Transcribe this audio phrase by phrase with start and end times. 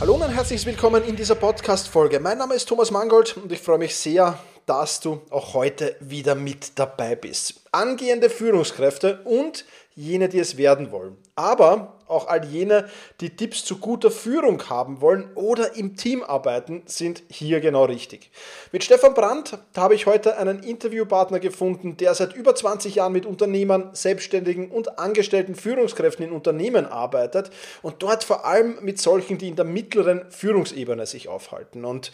[0.00, 2.20] Hallo und herzlich willkommen in dieser Podcast-Folge.
[2.20, 6.34] Mein Name ist Thomas Mangold und ich freue mich sehr, dass du auch heute wieder
[6.34, 7.60] mit dabei bist.
[7.70, 11.18] Angehende Führungskräfte und jene, die es werden wollen.
[11.36, 12.88] Aber auch all jene,
[13.20, 18.30] die Tipps zu guter Führung haben wollen oder im Team arbeiten, sind hier genau richtig.
[18.72, 23.26] Mit Stefan Brandt habe ich heute einen Interviewpartner gefunden, der seit über 20 Jahren mit
[23.26, 27.50] Unternehmern, Selbstständigen und angestellten Führungskräften in Unternehmen arbeitet
[27.82, 31.84] und dort vor allem mit solchen, die in der mittleren Führungsebene sich aufhalten.
[31.84, 32.12] Und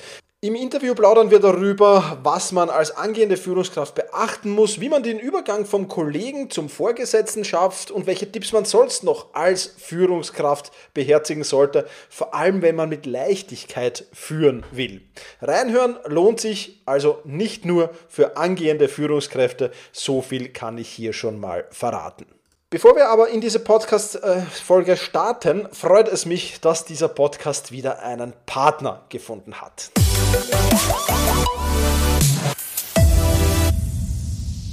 [0.49, 5.19] im Interview plaudern wir darüber, was man als angehende Führungskraft beachten muss, wie man den
[5.19, 11.43] Übergang vom Kollegen zum Vorgesetzten schafft und welche Tipps man sonst noch als Führungskraft beherzigen
[11.43, 15.01] sollte, vor allem wenn man mit Leichtigkeit führen will.
[15.41, 21.41] Reinhören lohnt sich also nicht nur für angehende Führungskräfte, so viel kann ich hier schon
[21.41, 22.27] mal verraten.
[22.69, 28.33] Bevor wir aber in diese Podcast-Folge starten, freut es mich, dass dieser Podcast wieder einen
[28.45, 29.93] Partner gefunden hat.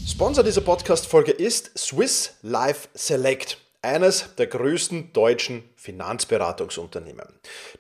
[0.07, 7.27] Sponsor dieser Podcast-Folge ist Swiss Life Select eines der größten deutschen Finanzberatungsunternehmen.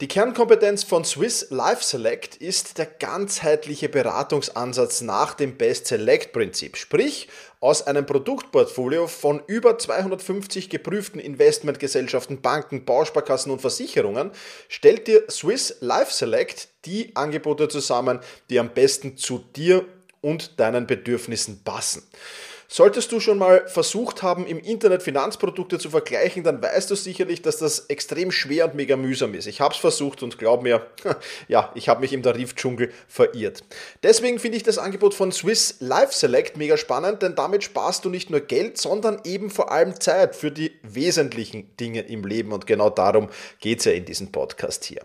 [0.01, 6.75] Die Kernkompetenz von Swiss Life Select ist der ganzheitliche Beratungsansatz nach dem Best Select Prinzip,
[6.75, 7.29] sprich
[7.61, 14.31] aus einem Produktportfolio von über 250 geprüften Investmentgesellschaften, Banken, Bausparkassen und Versicherungen
[14.67, 19.85] stellt dir Swiss Life Select die Angebote zusammen, die am besten zu dir
[20.19, 22.03] und deinen Bedürfnissen passen.
[22.75, 27.43] Solltest du schon mal versucht haben, im Internet Finanzprodukte zu vergleichen, dann weißt du sicherlich,
[27.43, 29.45] dass das extrem schwer und mega mühsam ist.
[29.45, 30.83] Ich habe es versucht und glaub mir,
[31.47, 33.63] ja, ich habe mich im Tarifdschungel verirrt.
[34.01, 38.09] Deswegen finde ich das Angebot von Swiss Life Select mega spannend, denn damit sparst du
[38.09, 42.65] nicht nur Geld, sondern eben vor allem Zeit für die wesentlichen Dinge im Leben und
[42.65, 43.29] genau darum
[43.59, 45.01] geht es ja in diesem Podcast hier.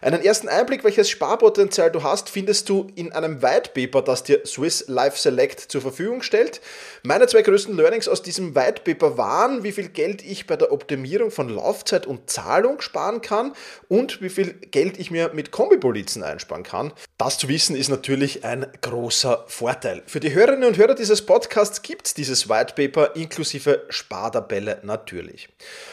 [0.00, 4.44] Einen ersten Einblick, welches Sparpotenzial du hast, findest du in einem White Paper, das dir
[4.44, 6.60] Swiss Life Select zur Verfügung stellt.
[7.02, 10.72] Meine zwei größten Learnings aus diesem White Paper waren, wie viel Geld ich bei der
[10.72, 13.52] Optimierung von Laufzeit und Zahlung sparen kann
[13.88, 16.92] und wie viel Geld ich mir mit Kombipolizen einsparen kann.
[17.18, 20.02] Das zu wissen ist natürlich ein großer Vorteil.
[20.06, 25.48] Für die Hörerinnen und Hörer dieses Podcasts gibt es dieses White Paper inklusive Spartabelle natürlich.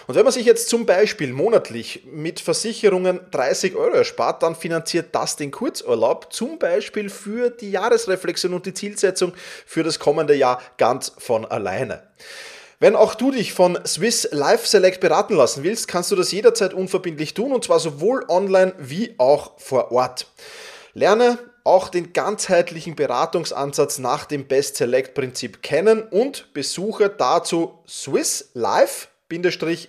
[0.08, 5.14] Und wenn man sich jetzt zum Beispiel monatlich mit Versicherungen 30 Euro erspart, dann finanziert
[5.14, 9.34] das den Kurzurlaub zum Beispiel für die Jahresreflexion und die Zielsetzung
[9.66, 12.04] für das kommende Jahr ganz von alleine.
[12.80, 16.74] Wenn auch du dich von Swiss Life Select beraten lassen willst, kannst du das jederzeit
[16.74, 20.28] unverbindlich tun und zwar sowohl online wie auch vor Ort.
[20.94, 28.50] Lerne auch den ganzheitlichen Beratungsansatz nach dem Best Select Prinzip kennen und besuche dazu Swiss
[28.54, 29.09] Life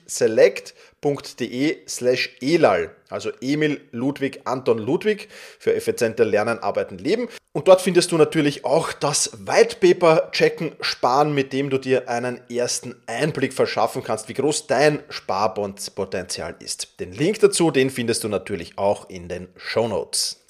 [0.06, 5.28] select.de slash elal, also Emil Ludwig Anton Ludwig
[5.58, 7.28] für effizienter Lernen, Arbeiten, Leben.
[7.52, 12.08] Und dort findest du natürlich auch das White Paper Checken Sparen, mit dem du dir
[12.08, 17.00] einen ersten Einblick verschaffen kannst, wie groß dein Sparpotenzial ist.
[17.00, 20.44] Den Link dazu, den findest du natürlich auch in den Show Notes.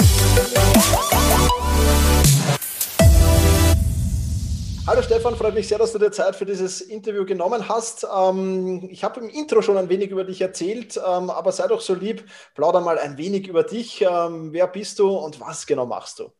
[4.90, 8.04] Hallo Stefan, freut mich sehr, dass du dir Zeit für dieses Interview genommen hast.
[8.12, 11.80] Ähm, ich habe im Intro schon ein wenig über dich erzählt, ähm, aber sei doch
[11.80, 12.24] so lieb,
[12.56, 14.02] plauder mal ein wenig über dich.
[14.02, 16.32] Ähm, wer bist du und was genau machst du?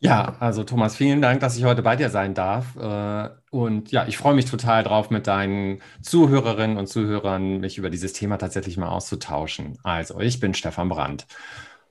[0.00, 2.74] Ja, also Thomas, vielen Dank, dass ich heute bei dir sein darf.
[2.74, 7.90] Äh, und ja, ich freue mich total drauf, mit deinen Zuhörerinnen und Zuhörern mich über
[7.90, 9.78] dieses Thema tatsächlich mal auszutauschen.
[9.84, 11.28] Also, ich bin Stefan Brandt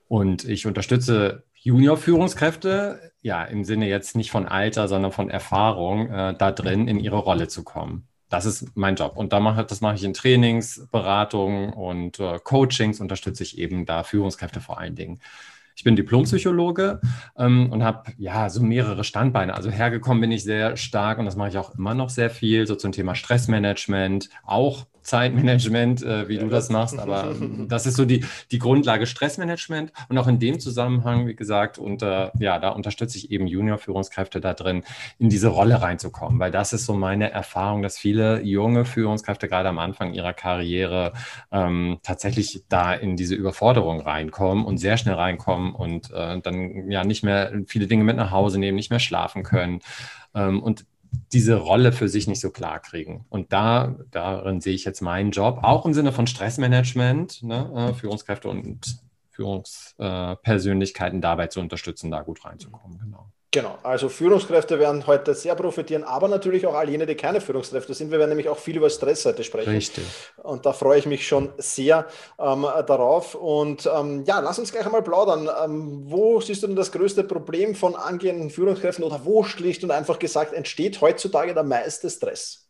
[0.06, 6.34] und ich unterstütze Junior-Führungskräfte, ja, im Sinne jetzt nicht von Alter, sondern von Erfahrung, äh,
[6.36, 8.08] da drin in ihre Rolle zu kommen.
[8.30, 9.16] Das ist mein Job.
[9.16, 13.84] Und da mache, das mache ich in Trainings, Beratungen und äh, Coachings, unterstütze ich eben
[13.84, 15.20] da Führungskräfte vor allen Dingen.
[15.78, 17.00] Ich bin Diplompsychologe
[17.38, 19.54] ähm, und habe ja so mehrere Standbeine.
[19.54, 22.66] Also hergekommen bin ich sehr stark und das mache ich auch immer noch sehr viel,
[22.66, 27.34] so zum Thema Stressmanagement, auch Zeitmanagement, äh, wie ja, du das machst, aber
[27.66, 32.02] das ist so die, die Grundlage Stressmanagement und auch in dem Zusammenhang, wie gesagt, und
[32.02, 34.84] äh, ja, da unterstütze ich eben Junior-Führungskräfte da drin,
[35.18, 39.68] in diese Rolle reinzukommen, weil das ist so meine Erfahrung, dass viele junge Führungskräfte gerade
[39.68, 41.12] am Anfang ihrer Karriere
[41.50, 47.04] ähm, tatsächlich da in diese Überforderung reinkommen und sehr schnell reinkommen und äh, dann ja
[47.04, 49.80] nicht mehr viele Dinge mit nach Hause nehmen, nicht mehr schlafen können.
[50.34, 50.86] Ähm, und
[51.32, 53.24] diese Rolle für sich nicht so klar kriegen.
[53.28, 57.94] Und da, darin sehe ich jetzt meinen Job, auch im Sinne von Stressmanagement, ne, äh,
[57.94, 58.98] Führungskräfte und
[59.30, 62.98] Führungspersönlichkeiten dabei zu unterstützen, da gut reinzukommen.
[62.98, 63.30] Genau.
[63.50, 67.94] Genau, also Führungskräfte werden heute sehr profitieren, aber natürlich auch all jene, die keine Führungskräfte
[67.94, 68.10] sind.
[68.10, 69.70] Wir werden nämlich auch viel über Stress heute sprechen.
[69.70, 70.04] Richtig.
[70.36, 72.06] Und da freue ich mich schon sehr
[72.38, 73.34] ähm, darauf.
[73.34, 75.48] Und ähm, ja, lass uns gleich einmal plaudern.
[75.64, 79.92] Ähm, wo siehst du denn das größte Problem von angehenden Führungskräften oder wo schlicht und
[79.92, 82.68] einfach gesagt entsteht heutzutage der meiste Stress?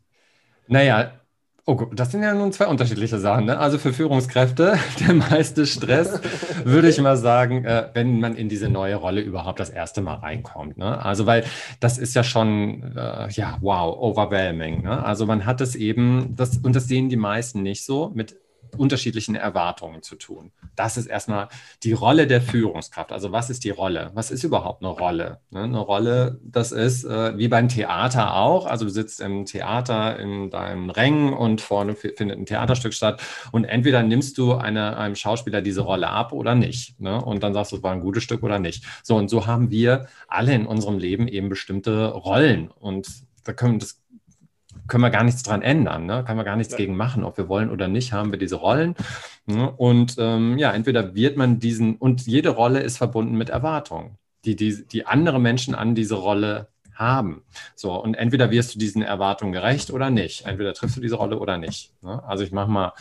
[0.69, 1.21] Naja,
[1.69, 3.45] Oh, das sind ja nun zwei unterschiedliche Sachen.
[3.45, 3.59] Ne?
[3.59, 6.19] Also für Führungskräfte der meiste Stress,
[6.65, 10.15] würde ich mal sagen, äh, wenn man in diese neue Rolle überhaupt das erste Mal
[10.15, 10.79] reinkommt.
[10.79, 11.05] Ne?
[11.05, 11.45] Also weil
[11.79, 14.85] das ist ja schon, äh, ja, wow, overwhelming.
[14.85, 15.05] Ne?
[15.05, 18.37] Also man hat es eben, das, und das sehen die meisten nicht so, mit
[18.77, 20.53] unterschiedlichen Erwartungen zu tun.
[20.77, 21.49] Das ist erstmal
[21.83, 23.13] die Rolle der Führungskraft.
[23.13, 24.11] Also was ist die Rolle?
[24.15, 25.41] Was ist überhaupt eine Rolle?
[25.51, 28.67] Ne, eine Rolle, das ist äh, wie beim Theater auch.
[28.67, 33.23] Also du sitzt im Theater in deinem Rängen und vorne findet ein Theaterstück statt
[33.53, 37.01] und entweder nimmst du eine, einem Schauspieler diese Rolle ab oder nicht.
[37.01, 37.23] Ne?
[37.23, 38.85] Und dann sagst du, es war ein gutes Stück oder nicht.
[39.03, 43.09] So, und so haben wir alle in unserem Leben eben bestimmte Rollen und
[43.45, 44.03] da können das
[44.89, 46.25] können wir gar nichts dran ändern, ne?
[46.27, 46.79] kann man gar nichts ja.
[46.79, 48.95] gegen machen, ob wir wollen oder nicht, haben wir diese Rollen.
[49.47, 49.71] Ne?
[49.71, 54.57] Und ähm, ja, entweder wird man diesen, und jede Rolle ist verbunden mit Erwartungen, die,
[54.57, 56.69] die, die andere Menschen an diese Rolle
[56.99, 57.43] haben.
[57.77, 60.47] So, und entweder wirst du diesen Erwartungen gerecht oder nicht.
[60.47, 61.93] Entweder triffst du diese Rolle oder nicht.
[62.03, 62.23] Ne?
[62.25, 62.93] Also ich mache mal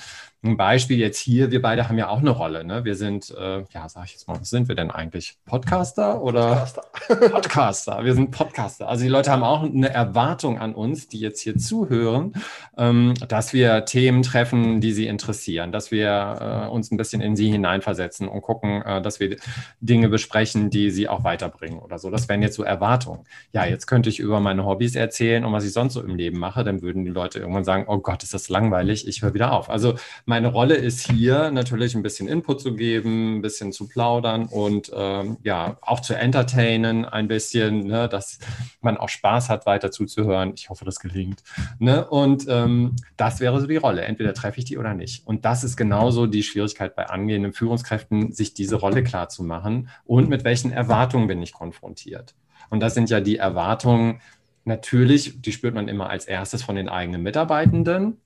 [0.43, 2.63] ein Beispiel jetzt hier, wir beide haben ja auch eine Rolle.
[2.63, 2.85] Ne?
[2.85, 5.35] Wir sind, äh, ja, sag ich jetzt mal, was sind wir denn eigentlich?
[5.45, 6.67] Podcaster oder?
[7.07, 7.29] Podcaster.
[7.29, 8.05] Podcaster.
[8.05, 8.87] Wir sind Podcaster.
[8.87, 12.33] Also die Leute haben auch eine Erwartung an uns, die jetzt hier zuhören,
[12.77, 17.35] ähm, dass wir Themen treffen, die sie interessieren, dass wir äh, uns ein bisschen in
[17.35, 19.37] sie hineinversetzen und gucken, äh, dass wir
[19.79, 22.11] Dinge besprechen, die sie auch weiterbringen oder so.
[22.11, 23.25] Das wären jetzt so Erwartungen.
[23.53, 26.37] Ja, jetzt könnte ich über meine Hobbys erzählen und was ich sonst so im Leben
[26.37, 29.51] mache, dann würden die Leute irgendwann sagen, oh Gott, ist das langweilig, ich höre wieder
[29.51, 29.69] auf.
[29.69, 29.95] Also
[30.27, 34.91] meine Rolle ist hier natürlich ein bisschen Input zu geben, ein bisschen zu plaudern und
[34.94, 38.39] ähm, ja, auch zu entertainen ein bisschen, ne, dass
[38.81, 40.51] man auch Spaß hat, weiter zuzuhören.
[40.53, 41.44] Ich hoffe, das gelingt.
[41.79, 42.06] Ne?
[42.06, 44.01] Und ähm, das wäre so die Rolle.
[44.01, 45.25] Entweder treffe ich die oder nicht.
[45.25, 49.88] Und das ist genauso die Schwierigkeit bei angehenden Führungskräften, sich diese Rolle klar zu machen
[50.03, 52.35] und mit welchen Erwartungen bin ich konfrontiert.
[52.69, 54.19] Und das sind ja die Erwartungen,
[54.65, 58.18] natürlich, die spürt man immer als erstes von den eigenen Mitarbeitenden.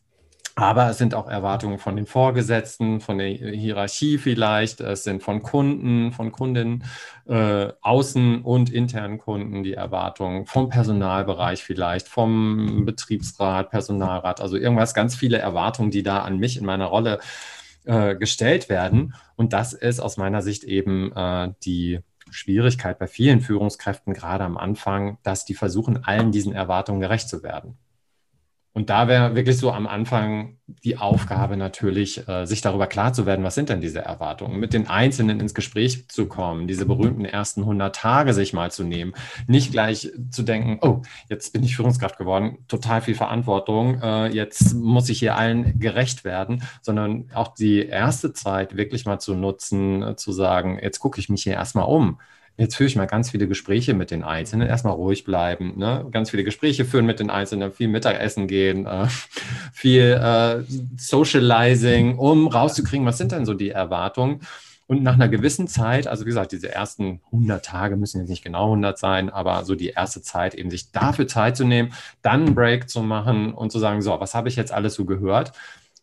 [0.55, 5.41] Aber es sind auch Erwartungen von den Vorgesetzten, von der Hierarchie vielleicht, es sind von
[5.41, 6.83] Kunden, von Kundinnen,
[7.25, 14.93] äh, außen- und internen Kunden die Erwartungen, vom Personalbereich vielleicht, vom Betriebsrat, Personalrat, also irgendwas,
[14.93, 17.19] ganz viele Erwartungen, die da an mich in meiner Rolle
[17.85, 19.13] äh, gestellt werden.
[19.37, 21.99] Und das ist aus meiner Sicht eben äh, die
[22.29, 27.41] Schwierigkeit bei vielen Führungskräften, gerade am Anfang, dass die versuchen, allen diesen Erwartungen gerecht zu
[27.41, 27.77] werden.
[28.73, 33.25] Und da wäre wirklich so am Anfang die Aufgabe natürlich, äh, sich darüber klar zu
[33.25, 37.25] werden, was sind denn diese Erwartungen, mit den Einzelnen ins Gespräch zu kommen, diese berühmten
[37.25, 39.13] ersten 100 Tage sich mal zu nehmen,
[39.47, 44.73] nicht gleich zu denken, oh, jetzt bin ich Führungskraft geworden, total viel Verantwortung, äh, jetzt
[44.73, 50.01] muss ich hier allen gerecht werden, sondern auch die erste Zeit wirklich mal zu nutzen,
[50.01, 52.19] äh, zu sagen, jetzt gucke ich mich hier erstmal um
[52.57, 54.67] Jetzt führe ich mal ganz viele Gespräche mit den Einzelnen.
[54.67, 56.05] Erstmal ruhig bleiben, ne?
[56.11, 59.07] ganz viele Gespräche führen mit den Einzelnen, viel Mittagessen gehen, äh,
[59.73, 60.63] viel äh,
[60.97, 64.41] Socializing, um rauszukriegen, was sind denn so die Erwartungen.
[64.91, 68.43] Und nach einer gewissen Zeit, also wie gesagt, diese ersten 100 Tage müssen jetzt nicht
[68.43, 72.47] genau 100 sein, aber so die erste Zeit, eben sich dafür Zeit zu nehmen, dann
[72.47, 75.53] einen Break zu machen und zu sagen, so, was habe ich jetzt alles so gehört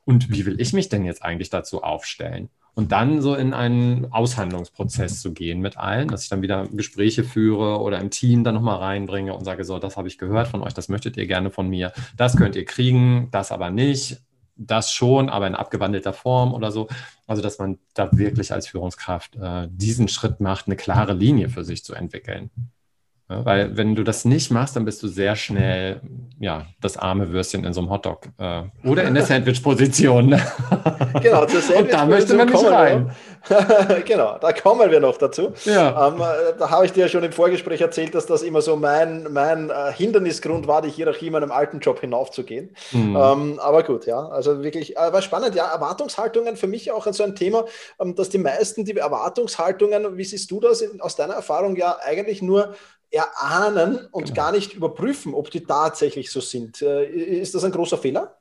[0.06, 2.48] und wie will ich mich denn jetzt eigentlich dazu aufstellen?
[2.78, 7.24] Und dann so in einen Aushandlungsprozess zu gehen mit allen, dass ich dann wieder Gespräche
[7.24, 10.62] führe oder im Team dann nochmal reinbringe und sage, so, das habe ich gehört von
[10.62, 14.22] euch, das möchtet ihr gerne von mir, das könnt ihr kriegen, das aber nicht,
[14.54, 16.86] das schon, aber in abgewandelter Form oder so.
[17.26, 21.64] Also, dass man da wirklich als Führungskraft äh, diesen Schritt macht, eine klare Linie für
[21.64, 22.48] sich zu entwickeln.
[23.30, 26.00] Ja, weil wenn du das nicht machst, dann bist du sehr schnell
[26.40, 30.40] ja, das arme Würstchen in so einem Hotdog äh, oder in der Sandwich-Position.
[31.20, 33.10] genau, zur Sandwich Und da möchte man nicht rein.
[34.04, 35.52] genau, da kommen wir noch dazu.
[35.64, 36.08] Ja.
[36.08, 38.76] Ähm, äh, da habe ich dir ja schon im Vorgespräch erzählt, dass das immer so
[38.76, 42.70] mein, mein äh, Hindernisgrund war, die Hierarchie in meinem alten Job hinaufzugehen.
[42.92, 43.16] Mhm.
[43.16, 45.54] Ähm, aber gut, ja, also wirklich, äh, war spannend.
[45.54, 47.64] Ja, Erwartungshaltungen für mich auch so ein Thema,
[48.00, 52.42] ähm, dass die meisten die Erwartungshaltungen, wie siehst du das aus deiner Erfahrung, ja eigentlich
[52.42, 52.74] nur
[53.10, 54.34] erahnen und genau.
[54.34, 56.82] gar nicht überprüfen, ob die tatsächlich so sind.
[56.82, 58.38] Äh, ist das ein großer Fehler?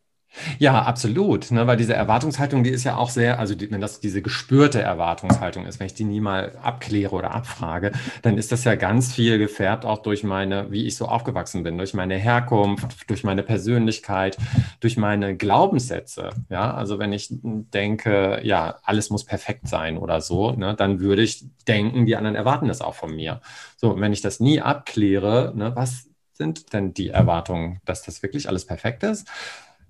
[0.60, 1.52] Ja, absolut.
[1.52, 4.82] Ne, weil diese Erwartungshaltung, die ist ja auch sehr, also die, wenn das diese gespürte
[4.82, 7.92] Erwartungshaltung ist, wenn ich die nie mal abkläre oder abfrage,
[8.22, 11.78] dann ist das ja ganz viel gefärbt auch durch meine, wie ich so aufgewachsen bin,
[11.78, 14.38] durch meine Herkunft, durch meine Persönlichkeit,
[14.80, 16.30] durch meine Glaubenssätze.
[16.50, 21.24] Ja, also wenn ich denke, ja, alles muss perfekt sein oder so, ne, dann würde
[21.24, 23.42] ich denken, die anderen erwarten das auch von mir.
[23.78, 28.48] So, wenn ich das nie abkläre, ne, was sind denn die Erwartungen, dass das wirklich
[28.48, 29.28] alles perfekt ist?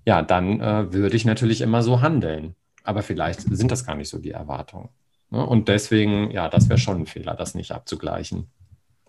[0.08, 2.54] Ja, dann äh, würde ich natürlich immer so handeln.
[2.82, 4.88] Aber vielleicht sind das gar nicht so die Erwartungen.
[5.28, 5.44] Ne?
[5.44, 8.50] Und deswegen, ja, das wäre schon ein Fehler, das nicht abzugleichen.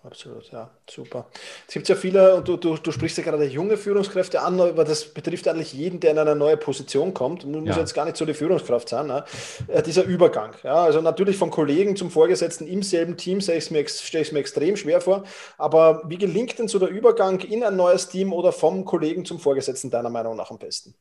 [0.02, 1.26] Absolut, ja, super.
[1.68, 4.84] Es gibt ja viele, und du, du, du sprichst ja gerade junge Führungskräfte an, aber
[4.84, 7.44] das betrifft eigentlich jeden, der in eine neue Position kommt.
[7.44, 7.78] Muss ja.
[7.78, 9.08] jetzt gar nicht so die Führungskraft sein.
[9.08, 9.24] Ne?
[9.68, 10.54] Äh, dieser Übergang.
[10.62, 14.40] Ja, also natürlich von Kollegen zum Vorgesetzten im selben Team stelle ich es mir, mir
[14.40, 15.24] extrem schwer vor.
[15.58, 19.38] Aber wie gelingt denn so der Übergang in ein neues Team oder vom Kollegen zum
[19.38, 20.94] Vorgesetzten deiner Meinung nach am besten?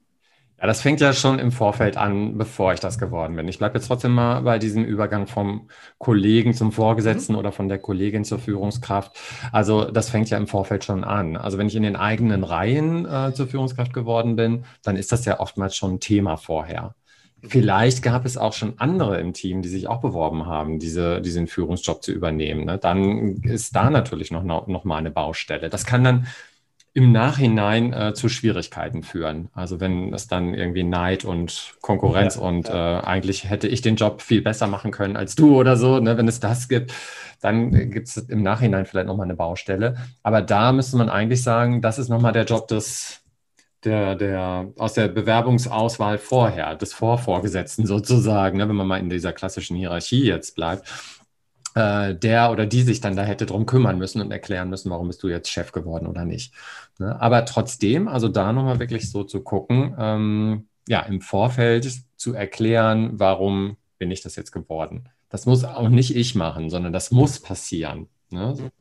[0.60, 3.48] Ja, das fängt ja schon im Vorfeld an, bevor ich das geworden bin.
[3.48, 7.40] Ich bleibe jetzt trotzdem mal bei diesem Übergang vom Kollegen zum Vorgesetzten mhm.
[7.40, 9.18] oder von der Kollegin zur Führungskraft.
[9.54, 11.38] Also das fängt ja im Vorfeld schon an.
[11.38, 15.24] Also wenn ich in den eigenen Reihen äh, zur Führungskraft geworden bin, dann ist das
[15.24, 16.94] ja oftmals schon ein Thema vorher.
[17.42, 21.48] Vielleicht gab es auch schon andere im Team, die sich auch beworben haben, diese, diesen
[21.48, 22.66] Führungsjob zu übernehmen.
[22.66, 22.78] Ne?
[22.78, 25.70] Dann ist da natürlich noch, noch mal eine Baustelle.
[25.70, 26.28] Das kann dann
[26.94, 29.50] im Nachhinein äh, zu Schwierigkeiten führen.
[29.54, 33.00] Also wenn es dann irgendwie Neid und Konkurrenz ja, und ja.
[33.00, 36.18] Äh, eigentlich hätte ich den Job viel besser machen können als du oder so, ne?
[36.18, 36.92] wenn es das gibt,
[37.42, 39.98] dann gibt es im Nachhinein vielleicht nochmal eine Baustelle.
[40.24, 43.22] Aber da müsste man eigentlich sagen, das ist nochmal der Job des,
[43.84, 48.68] der, der, aus der Bewerbungsauswahl vorher, des Vorvorgesetzten sozusagen, ne?
[48.68, 50.88] wenn man mal in dieser klassischen Hierarchie jetzt bleibt
[51.76, 55.08] äh, der oder die sich dann da hätte drum kümmern müssen und erklären müssen, warum
[55.08, 56.54] bist du jetzt Chef geworden oder nicht.
[56.98, 57.20] Ne?
[57.22, 63.20] Aber trotzdem, also da nochmal wirklich so zu gucken, ähm, ja, im Vorfeld zu erklären,
[63.20, 65.10] warum bin ich das jetzt geworden.
[65.30, 68.08] Das muss auch nicht ich machen, sondern das muss passieren.
[68.32, 68.72] Ne?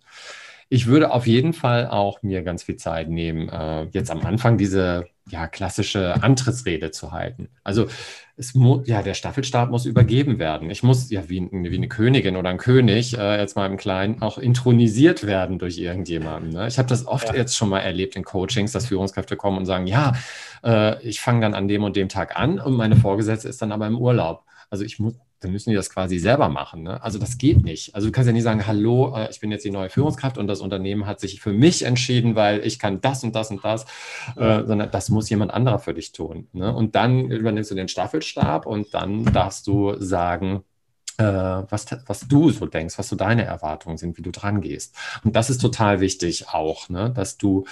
[0.68, 4.58] Ich würde auf jeden Fall auch mir ganz viel Zeit nehmen, äh, jetzt am Anfang
[4.58, 7.48] diese ja, klassische Antrittsrede zu halten.
[7.64, 7.86] Also
[8.36, 10.70] es muss, ja, der Staffelstab muss übergeben werden.
[10.70, 14.22] Ich muss ja wie, wie eine Königin oder ein König, äh, jetzt mal im Kleinen,
[14.22, 16.50] auch intronisiert werden durch irgendjemanden.
[16.50, 16.68] Ne?
[16.68, 17.34] Ich habe das oft ja.
[17.34, 20.12] jetzt schon mal erlebt in Coachings, dass Führungskräfte kommen und sagen, ja,
[20.64, 23.72] äh, ich fange dann an dem und dem Tag an und meine Vorgesetzte ist dann
[23.72, 24.44] aber im Urlaub.
[24.70, 26.82] Also ich muss, dann müssen die das quasi selber machen.
[26.82, 27.02] Ne?
[27.02, 27.94] Also das geht nicht.
[27.94, 30.46] Also du kannst ja nicht sagen, hallo, äh, ich bin jetzt die neue Führungskraft und
[30.46, 33.84] das Unternehmen hat sich für mich entschieden, weil ich kann das und das und das,
[34.36, 36.48] äh, sondern das muss jemand anderer für dich tun.
[36.52, 36.74] Ne?
[36.74, 40.64] Und dann übernimmst du den Staffelstab und dann darfst du sagen,
[41.18, 44.96] äh, was, was du so denkst, was so deine Erwartungen sind, wie du dran gehst.
[45.24, 47.10] Und das ist total wichtig auch, ne?
[47.14, 47.64] dass du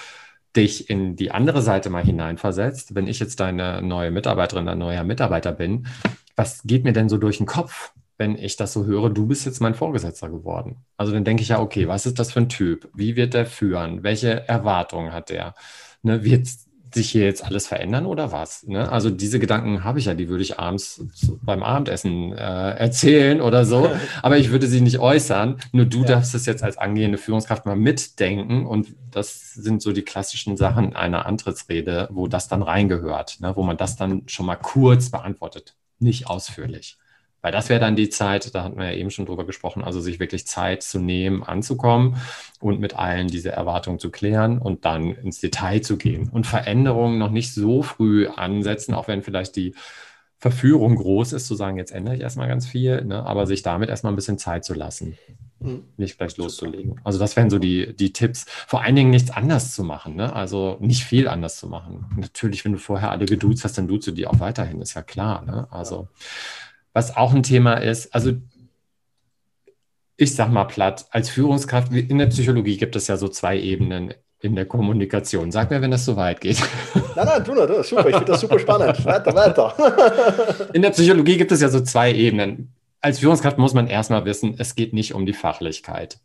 [0.55, 2.95] dich in die andere Seite mal hineinversetzt.
[2.95, 5.87] Wenn ich jetzt deine neue Mitarbeiterin, dein neuer Mitarbeiter bin,
[6.37, 9.45] was geht mir denn so durch den Kopf, wenn ich das so höre, du bist
[9.47, 10.85] jetzt mein Vorgesetzter geworden?
[10.97, 12.89] Also dann denke ich ja, okay, was ist das für ein Typ?
[12.95, 14.03] Wie wird der führen?
[14.03, 15.55] Welche Erwartungen hat der?
[16.03, 16.47] Ne, wird
[16.95, 18.67] sich hier jetzt alles verändern oder was?
[18.67, 18.91] Ne?
[18.91, 21.05] Also diese Gedanken habe ich ja, die würde ich abends
[21.43, 23.91] beim Abendessen äh, erzählen oder so,
[24.23, 25.57] aber ich würde sie nicht äußern.
[25.73, 26.05] Nur du ja.
[26.05, 30.97] darfst es jetzt als angehende Führungskraft mal mitdenken und das sind so die klassischen Sachen
[30.97, 33.55] einer Antrittsrede, wo das dann reingehört, ne?
[33.57, 36.99] wo man das dann schon mal kurz beantwortet nicht ausführlich.
[37.43, 40.01] Weil das wäre dann die Zeit, da hatten wir ja eben schon drüber gesprochen, also
[40.01, 42.17] sich wirklich Zeit zu nehmen, anzukommen
[42.59, 47.19] und mit allen diese Erwartungen zu klären und dann ins Detail zu gehen und Veränderungen
[47.19, 49.75] noch nicht so früh ansetzen, auch wenn vielleicht die
[50.39, 53.91] Verführung groß ist, zu sagen, jetzt ändere ich erstmal ganz viel, ne, aber sich damit
[53.91, 55.17] erstmal ein bisschen Zeit zu lassen.
[55.67, 55.85] Mhm.
[55.97, 57.01] Nicht gleich loszulegen.
[57.05, 58.47] Also das wären so die, die Tipps.
[58.67, 60.17] Vor allen Dingen nichts anders zu machen.
[60.17, 60.35] Ne?
[60.35, 62.07] Also nicht viel anders zu machen.
[62.17, 65.03] Natürlich, wenn du vorher alle geduzt hast, dann duzt du die auch weiterhin, ist ja
[65.03, 65.45] klar.
[65.45, 65.67] Ne?
[65.71, 66.09] Also
[66.93, 68.33] was auch ein Thema ist, also
[70.17, 74.15] ich sag mal platt, als Führungskraft, in der Psychologie gibt es ja so zwei Ebenen
[74.41, 75.51] in der Kommunikation.
[75.51, 76.59] Sag mir, wenn das so weit geht.
[76.95, 79.05] Nein, nein, nur, du, super, ich finde das super spannend.
[79.05, 80.69] Weiter, weiter.
[80.73, 84.55] In der Psychologie gibt es ja so zwei Ebenen als Führungskraft muss man erstmal wissen,
[84.59, 86.19] es geht nicht um die Fachlichkeit.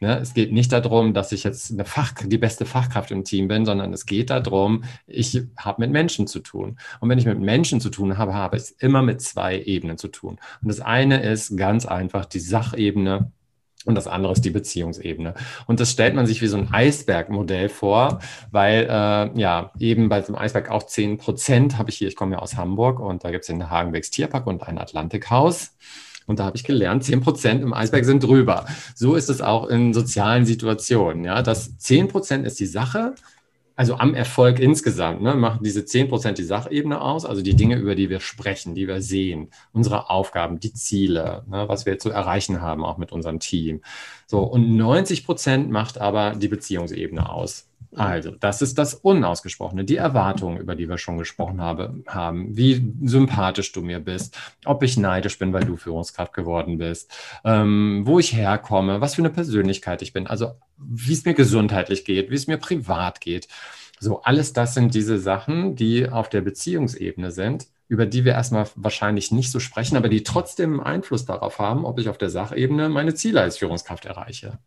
[0.00, 0.18] Ne?
[0.18, 3.66] Es geht nicht darum, dass ich jetzt eine Fach, die beste Fachkraft im Team bin,
[3.66, 6.78] sondern es geht darum, ich habe mit Menschen zu tun.
[7.00, 9.98] Und wenn ich mit Menschen zu tun habe, habe ich es immer mit zwei Ebenen
[9.98, 10.38] zu tun.
[10.62, 13.30] Und das eine ist ganz einfach die Sachebene,
[13.86, 15.34] und das andere ist die Beziehungsebene.
[15.66, 18.18] Und das stellt man sich wie so ein Eisbergmodell vor,
[18.50, 22.16] weil äh, ja eben bei so einem Eisberg auch 10 Prozent habe ich hier, ich
[22.16, 25.76] komme ja aus Hamburg und da gibt es den Hagenbecks Tierpark und ein Atlantikhaus.
[26.30, 28.64] Und da habe ich gelernt, 10 Prozent im Eisberg sind drüber.
[28.94, 31.24] So ist es auch in sozialen Situationen.
[31.24, 33.16] Ja, das 10 Prozent ist die Sache,
[33.74, 37.96] also am Erfolg insgesamt, ne, machen diese 10% die Sachebene aus, also die Dinge, über
[37.96, 42.60] die wir sprechen, die wir sehen, unsere Aufgaben, die Ziele, ne, was wir zu erreichen
[42.60, 43.80] haben, auch mit unserem Team.
[44.30, 47.66] So, und 90% macht aber die Beziehungsebene aus.
[47.96, 52.94] Also, das ist das Unausgesprochene, die Erwartungen, über die wir schon gesprochen habe, haben, wie
[53.02, 58.20] sympathisch du mir bist, ob ich neidisch bin, weil du Führungskraft geworden bist, ähm, wo
[58.20, 62.36] ich herkomme, was für eine Persönlichkeit ich bin, also wie es mir gesundheitlich geht, wie
[62.36, 63.48] es mir privat geht.
[63.98, 68.68] So, alles das sind diese Sachen, die auf der Beziehungsebene sind, über die wir erstmal
[68.76, 72.88] wahrscheinlich nicht so sprechen, aber die trotzdem Einfluss darauf haben, ob ich auf der Sachebene
[72.88, 74.60] meine Ziele als Führungskraft erreiche.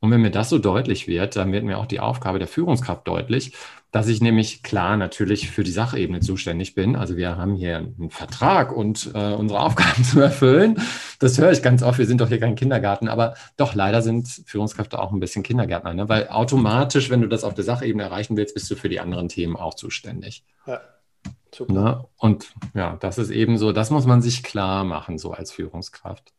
[0.00, 3.06] Und wenn mir das so deutlich wird, dann wird mir auch die Aufgabe der Führungskraft
[3.06, 3.52] deutlich,
[3.90, 6.96] dass ich nämlich klar natürlich für die Sachebene zuständig bin.
[6.96, 10.80] Also wir haben hier einen Vertrag und äh, unsere Aufgaben zu erfüllen.
[11.18, 11.98] Das höre ich ganz oft.
[11.98, 15.92] Wir sind doch hier kein Kindergarten, aber doch leider sind Führungskräfte auch ein bisschen Kindergärtner,
[15.92, 16.08] ne?
[16.08, 19.28] weil automatisch, wenn du das auf der Sachebene erreichen willst, bist du für die anderen
[19.28, 20.44] Themen auch zuständig.
[20.66, 20.80] Ja.
[21.54, 21.72] Super.
[21.72, 22.08] Ne?
[22.18, 26.32] Und ja, das ist eben so, das muss man sich klar machen, so als Führungskraft.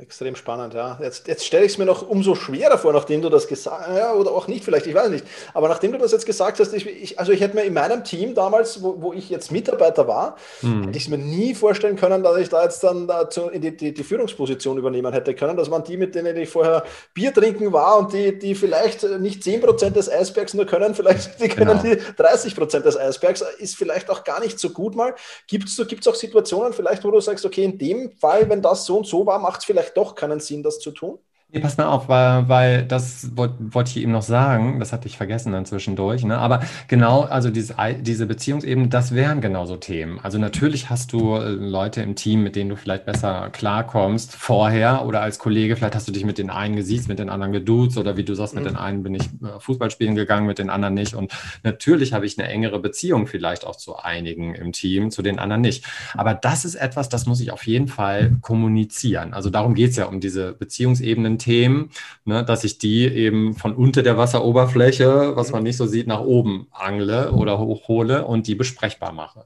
[0.00, 0.96] Extrem spannend, ja.
[1.02, 3.96] Jetzt, jetzt stelle ich es mir noch umso schwerer vor, nachdem du das gesagt hast,
[3.96, 5.24] ja, oder auch nicht, vielleicht, ich weiß nicht.
[5.54, 8.04] Aber nachdem du das jetzt gesagt hast, ich, ich, also ich hätte mir in meinem
[8.04, 10.84] Team damals, wo, wo ich jetzt Mitarbeiter war, hm.
[10.84, 13.76] hätte ich es mir nie vorstellen können, dass ich da jetzt dann dazu in die,
[13.76, 15.56] die, die, Führungsposition übernehmen hätte können.
[15.56, 19.42] Das waren die, mit denen ich vorher Bier trinken war und die, die vielleicht nicht
[19.42, 21.96] 10% des Eisbergs nur können, vielleicht die können genau.
[21.96, 25.16] die 30% des Eisbergs, ist vielleicht auch gar nicht so gut mal.
[25.48, 28.98] Gibt es auch Situationen vielleicht, wo du sagst, okay, in dem Fall, wenn das so
[28.98, 31.18] und so war, macht es vielleicht vielleicht doch keinen Sinn, das zu tun?
[31.50, 35.08] Nee, pass mal auf, weil, weil das wollte wollt ich eben noch sagen, das hatte
[35.08, 36.36] ich vergessen dann zwischendurch, ne?
[36.36, 40.20] aber genau, also diese, diese Beziehungsebene, das wären genauso Themen.
[40.22, 45.06] Also natürlich hast du äh, Leute im Team, mit denen du vielleicht besser klarkommst vorher
[45.06, 47.96] oder als Kollege, vielleicht hast du dich mit den einen gesiezt, mit den anderen geduzt
[47.96, 48.68] oder wie du sagst, mit mhm.
[48.68, 52.26] den einen bin ich äh, Fußball spielen gegangen, mit den anderen nicht und natürlich habe
[52.26, 55.86] ich eine engere Beziehung vielleicht auch zu einigen im Team, zu den anderen nicht.
[56.12, 59.32] Aber das ist etwas, das muss ich auf jeden Fall kommunizieren.
[59.32, 61.90] Also darum geht es ja um diese Beziehungsebenen Themen,
[62.24, 66.20] ne, dass ich die eben von unter der Wasseroberfläche, was man nicht so sieht, nach
[66.20, 69.44] oben angle oder hochhole und die besprechbar mache.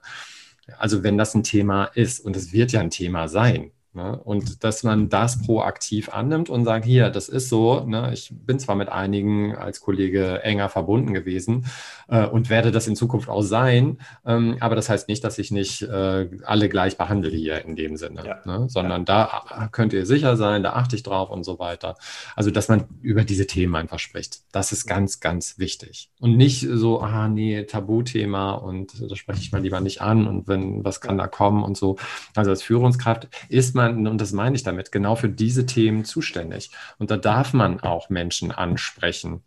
[0.78, 4.18] Also wenn das ein Thema ist, und es wird ja ein Thema sein, Ne?
[4.24, 8.10] Und dass man das proaktiv annimmt und sagt, hier, das ist so, ne?
[8.14, 11.66] ich bin zwar mit einigen als Kollege enger verbunden gewesen
[12.08, 15.50] äh, und werde das in Zukunft auch sein, ähm, aber das heißt nicht, dass ich
[15.50, 18.40] nicht äh, alle gleich behandle hier in dem Sinne, ja.
[18.46, 18.66] ne?
[18.70, 19.44] sondern ja.
[19.54, 21.96] da könnt ihr sicher sein, da achte ich drauf und so weiter.
[22.34, 26.10] Also, dass man über diese Themen einfach spricht, das ist ganz, ganz wichtig.
[26.18, 30.48] Und nicht so, ah, nee, Tabuthema und das spreche ich mal lieber nicht an und
[30.48, 31.96] wenn, was kann da kommen und so.
[32.34, 36.04] Also als Führungskraft ist man man, und das meine ich damit, genau für diese Themen
[36.04, 36.70] zuständig.
[36.98, 39.42] Und da darf man auch Menschen ansprechen.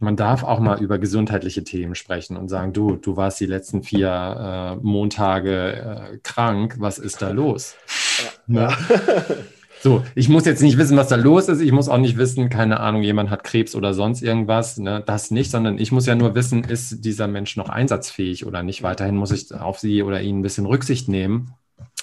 [0.00, 3.82] Man darf auch mal über gesundheitliche Themen sprechen und sagen, du, du warst die letzten
[3.82, 5.72] vier äh, Montage
[6.12, 7.74] äh, krank, was ist da los?
[8.46, 8.76] Ja.
[9.80, 11.60] So, ich muss jetzt nicht wissen, was da los ist.
[11.60, 14.76] Ich muss auch nicht wissen, keine Ahnung, jemand hat Krebs oder sonst irgendwas.
[14.76, 15.02] Ne?
[15.06, 18.82] Das nicht, sondern ich muss ja nur wissen, ist dieser Mensch noch einsatzfähig oder nicht.
[18.82, 21.54] Weiterhin muss ich auf sie oder ihn ein bisschen Rücksicht nehmen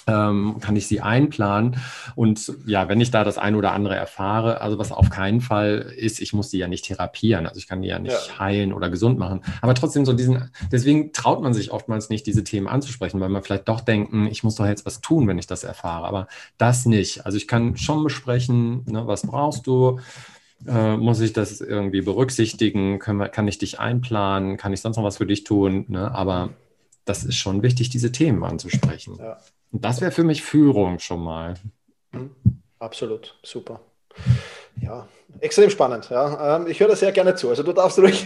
[0.06, 1.76] ähm, kann ich sie einplanen.
[2.14, 5.92] Und ja, wenn ich da das eine oder andere erfahre, also was auf keinen Fall
[5.96, 8.38] ist, ich muss die ja nicht therapieren, also ich kann die ja nicht ja.
[8.38, 9.42] heilen oder gesund machen.
[9.60, 13.42] Aber trotzdem so diesen, deswegen traut man sich oftmals nicht, diese Themen anzusprechen, weil man
[13.42, 16.06] vielleicht doch denken, ich muss doch jetzt was tun, wenn ich das erfahre.
[16.06, 17.26] Aber das nicht.
[17.26, 19.98] Also ich kann schon besprechen, ne, was brauchst du?
[20.66, 22.98] Äh, muss ich das irgendwie berücksichtigen?
[22.98, 24.56] Wir, kann ich dich einplanen?
[24.56, 25.84] Kann ich sonst noch was für dich tun?
[25.88, 26.14] Ne?
[26.14, 26.50] Aber
[27.04, 29.16] das ist schon wichtig, diese Themen anzusprechen.
[29.18, 29.38] Ja.
[29.76, 31.52] Und das wäre für mich Führung schon mal.
[32.12, 32.30] Mhm.
[32.78, 33.80] Absolut, super.
[34.80, 35.06] Ja,
[35.40, 36.08] extrem spannend.
[36.08, 36.56] Ja.
[36.56, 37.50] Ähm, ich höre da sehr gerne zu.
[37.50, 38.24] Also du darfst ruhig.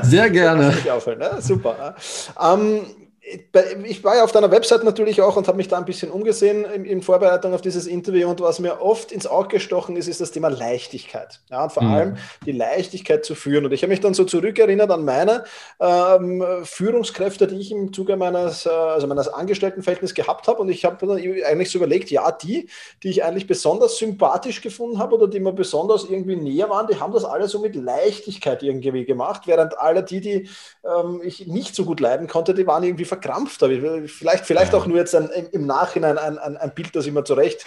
[0.00, 0.74] Sehr gerne.
[0.90, 1.96] Aufhören, ja, super.
[2.42, 2.86] Ähm,
[3.84, 6.64] ich war ja auf deiner Website natürlich auch und habe mich da ein bisschen umgesehen
[6.64, 10.20] in, in, Vorbereitung auf dieses Interview und was mir oft ins Auge gestochen ist, ist
[10.20, 11.40] das Thema Leichtigkeit.
[11.50, 11.92] Ja, und vor mhm.
[11.92, 13.64] allem die Leichtigkeit zu führen.
[13.64, 15.44] Und ich habe mich dann so zurückerinnert an meine
[15.80, 20.60] ähm, Führungskräfte, die ich im Zuge meines, äh, also meines Angestelltenverhältnisses gehabt habe.
[20.60, 22.68] Und ich habe dann eigentlich so überlegt, ja, die,
[23.02, 27.00] die ich eigentlich besonders sympathisch gefunden habe oder die mir besonders irgendwie näher waren, die
[27.00, 30.48] haben das alle so mit Leichtigkeit irgendwie gemacht, während alle die, die
[30.84, 34.06] ähm, ich nicht so gut leiden konnte, die waren irgendwie verkrampft habe.
[34.08, 34.78] Vielleicht, vielleicht ja.
[34.78, 37.64] auch nur jetzt ein, im Nachhinein ein, ein, ein Bild, das ich mir zurecht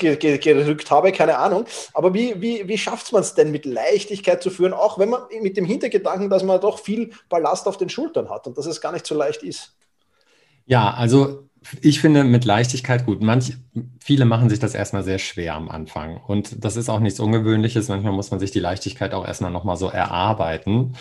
[0.00, 1.66] gerückt habe, keine Ahnung.
[1.92, 5.22] Aber wie, wie, wie schafft man es denn mit Leichtigkeit zu führen, auch wenn man
[5.42, 8.80] mit dem Hintergedanken, dass man doch viel Ballast auf den Schultern hat und dass es
[8.80, 9.74] gar nicht so leicht ist?
[10.64, 11.48] Ja, also
[11.80, 13.22] ich finde mit Leichtigkeit gut.
[13.22, 13.54] Manch,
[14.00, 16.18] viele machen sich das erstmal sehr schwer am Anfang.
[16.26, 17.88] Und das ist auch nichts Ungewöhnliches.
[17.88, 20.94] Manchmal muss man sich die Leichtigkeit auch erstmal nochmal so erarbeiten.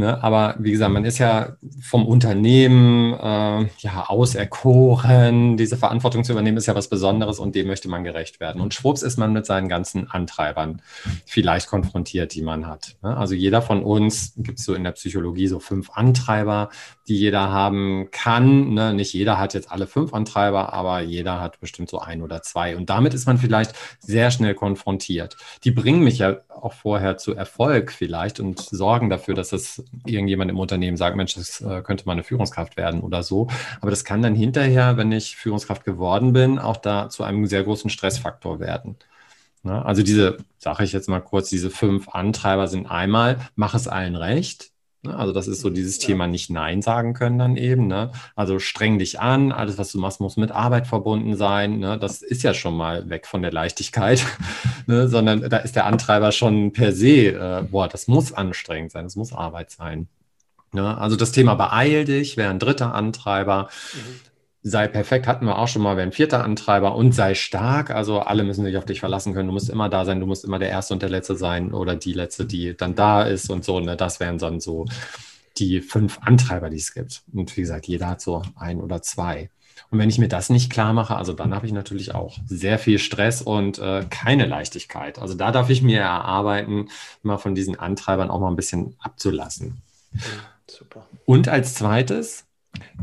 [0.00, 0.22] Ne?
[0.24, 5.58] Aber wie gesagt, man ist ja vom Unternehmen äh, ja auserkoren.
[5.58, 8.62] Diese Verantwortung zu übernehmen ist ja was Besonderes und dem möchte man gerecht werden.
[8.62, 10.80] Und schwupps ist man mit seinen ganzen Antreibern
[11.26, 12.96] vielleicht konfrontiert, die man hat.
[13.02, 13.14] Ne?
[13.14, 16.70] Also jeder von uns gibt es so in der Psychologie so fünf Antreiber,
[17.06, 18.72] die jeder haben kann.
[18.72, 18.94] Ne?
[18.94, 22.74] Nicht jeder hat jetzt alle fünf Antreiber, aber jeder hat bestimmt so ein oder zwei.
[22.74, 25.36] Und damit ist man vielleicht sehr schnell konfrontiert.
[25.64, 30.50] Die bringen mich ja auch vorher zu Erfolg vielleicht und sorgen dafür, dass es irgendjemand
[30.50, 33.48] im Unternehmen sagt, Mensch, das äh, könnte mal eine Führungskraft werden oder so.
[33.80, 37.64] Aber das kann dann hinterher, wenn ich Führungskraft geworden bin, auch da zu einem sehr
[37.64, 38.96] großen Stressfaktor werden.
[39.62, 39.84] Ne?
[39.84, 44.16] Also diese, sage ich jetzt mal kurz, diese fünf Antreiber sind einmal, mach es allen
[44.16, 44.70] recht.
[45.02, 45.16] Ne?
[45.16, 46.08] Also das ist so dieses ja.
[46.08, 47.86] Thema nicht Nein sagen können dann eben.
[47.86, 48.12] Ne?
[48.36, 51.78] Also streng dich an, alles, was du machst, muss mit Arbeit verbunden sein.
[51.78, 51.98] Ne?
[51.98, 54.24] Das ist ja schon mal weg von der Leichtigkeit,
[54.86, 55.08] ne?
[55.08, 59.16] sondern da ist der Antreiber schon per se, äh, boah, das muss anstrengend sein, das
[59.16, 60.08] muss Arbeit sein.
[60.72, 60.96] Ne?
[60.98, 63.68] Also das Thema beeil dich wäre ein dritter Antreiber.
[63.94, 64.29] Mhm
[64.62, 67.90] sei perfekt, hatten wir auch schon mal, wäre ein vierter Antreiber und sei stark.
[67.90, 69.48] Also alle müssen sich auf dich verlassen können.
[69.48, 71.96] Du musst immer da sein, du musst immer der Erste und der Letzte sein oder
[71.96, 73.80] die Letzte, die dann da ist und so.
[73.80, 73.96] Ne?
[73.96, 74.86] Das wären dann so
[75.56, 77.22] die fünf Antreiber, die es gibt.
[77.32, 79.50] Und wie gesagt, jeder hat so ein oder zwei.
[79.90, 82.78] Und wenn ich mir das nicht klar mache, also dann habe ich natürlich auch sehr
[82.78, 85.18] viel Stress und äh, keine Leichtigkeit.
[85.18, 86.88] Also da darf ich mir erarbeiten,
[87.22, 89.82] mal von diesen Antreibern auch mal ein bisschen abzulassen.
[90.68, 91.06] Super.
[91.24, 92.44] Und als zweites,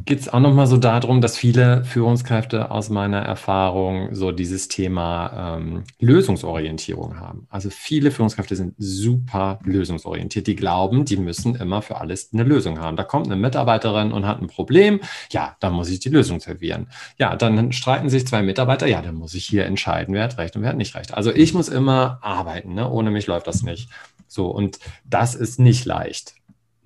[0.05, 5.57] geht es auch nochmal so darum, dass viele Führungskräfte aus meiner Erfahrung so dieses Thema
[5.57, 7.47] ähm, Lösungsorientierung haben.
[7.49, 10.47] Also viele Führungskräfte sind super lösungsorientiert.
[10.47, 12.95] Die glauben, die müssen immer für alles eine Lösung haben.
[12.95, 15.01] Da kommt eine Mitarbeiterin und hat ein Problem.
[15.31, 16.87] Ja, dann muss ich die Lösung servieren.
[17.17, 18.87] Ja, dann streiten sich zwei Mitarbeiter.
[18.87, 21.13] Ja, dann muss ich hier entscheiden, wer hat recht und wer hat nicht recht.
[21.13, 22.73] Also ich muss immer arbeiten.
[22.73, 22.89] Ne?
[22.89, 23.89] Ohne mich läuft das nicht.
[24.29, 26.36] So, und das ist nicht leicht.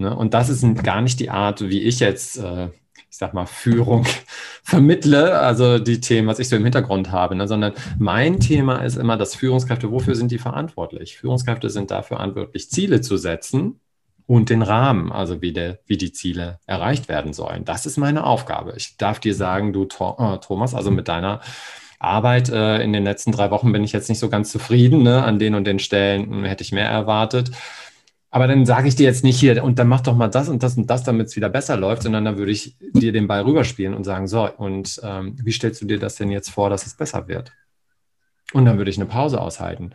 [0.01, 0.15] Ne?
[0.15, 2.65] Und das ist gar nicht die Art, wie ich jetzt, äh,
[3.09, 4.05] ich sag mal, Führung
[4.63, 7.47] vermittle, also die Themen, was ich so im Hintergrund habe, ne?
[7.47, 11.17] sondern mein Thema ist immer, dass Führungskräfte, wofür sind die verantwortlich?
[11.17, 13.79] Führungskräfte sind dafür verantwortlich, Ziele zu setzen
[14.27, 17.65] und den Rahmen, also wie, der, wie die Ziele erreicht werden sollen.
[17.65, 18.73] Das ist meine Aufgabe.
[18.77, 21.41] Ich darf dir sagen, du äh, Thomas, also mit deiner
[22.01, 25.03] Arbeit äh, in den letzten drei Wochen bin ich jetzt nicht so ganz zufrieden.
[25.03, 25.23] Ne?
[25.23, 27.51] An den und den Stellen hm, hätte ich mehr erwartet.
[28.33, 30.63] Aber dann sage ich dir jetzt nicht hier, und dann mach doch mal das und
[30.63, 33.41] das und das, damit es wieder besser läuft, sondern dann würde ich dir den Ball
[33.41, 36.85] rüberspielen und sagen, so, und ähm, wie stellst du dir das denn jetzt vor, dass
[36.85, 37.51] es besser wird?
[38.53, 39.91] Und dann würde ich eine Pause aushalten.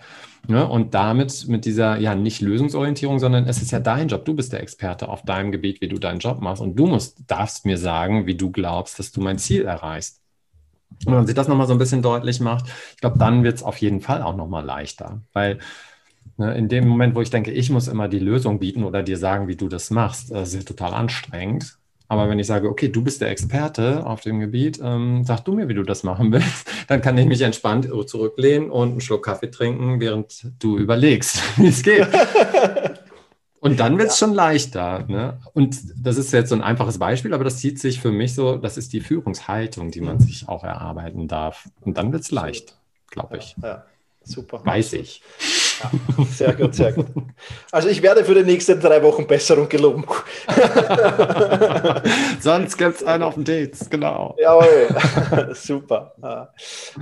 [0.48, 0.66] Ne?
[0.66, 4.24] Und damit mit dieser, ja, nicht Lösungsorientierung, sondern es ist ja dein Job.
[4.24, 6.62] Du bist der Experte auf deinem Gebiet, wie du deinen Job machst.
[6.62, 10.20] Und du musst, darfst mir sagen, wie du glaubst, dass du mein Ziel erreichst.
[11.00, 13.56] Und wenn man sich das nochmal so ein bisschen deutlich macht, ich glaube, dann wird
[13.56, 15.20] es auf jeden Fall auch nochmal leichter.
[15.32, 15.58] Weil
[16.38, 19.48] in dem Moment, wo ich denke, ich muss immer die Lösung bieten oder dir sagen,
[19.48, 21.78] wie du das machst, das ist ja total anstrengend.
[22.08, 25.54] Aber wenn ich sage, okay, du bist der Experte auf dem Gebiet, ähm, sag du
[25.54, 29.24] mir, wie du das machen willst, dann kann ich mich entspannt zurücklehnen und einen Schluck
[29.24, 32.06] Kaffee trinken, während du überlegst, wie es geht.
[33.58, 34.26] Und dann wird es ja.
[34.26, 35.04] schon leichter.
[35.08, 35.40] Ne?
[35.52, 38.56] Und das ist jetzt so ein einfaches Beispiel, aber das zieht sich für mich so,
[38.56, 41.68] das ist die Führungshaltung, die man sich auch erarbeiten darf.
[41.80, 42.76] Und dann wird es leicht,
[43.10, 43.56] glaube ich.
[43.60, 43.84] Ja, ja,
[44.22, 44.60] super.
[44.64, 45.20] Weiß ich.
[45.82, 45.90] Ja,
[46.30, 47.06] sehr gut, sehr gut.
[47.70, 50.04] Also ich werde für die nächsten drei Wochen Besserung geloben.
[52.46, 54.34] Sonst gibt es einen auf dem Dates, genau.
[54.38, 54.88] Jawohl,
[55.54, 56.14] super.